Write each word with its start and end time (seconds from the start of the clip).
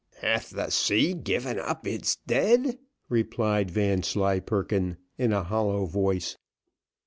"Hath 0.21 0.49
the 0.49 0.71
sea 0.71 1.13
given 1.13 1.59
up 1.59 1.85
its 1.85 2.15
dead?" 2.25 2.79
replied 3.07 3.69
Vanslyperken, 3.69 4.97
in 5.19 5.31
a 5.31 5.43
hollow 5.43 5.85
voice. 5.85 6.37